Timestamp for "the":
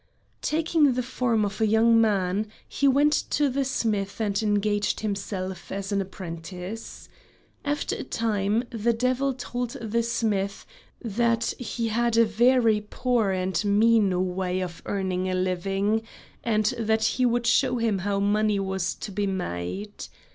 0.93-1.03, 3.49-3.63, 8.71-8.93, 9.79-10.01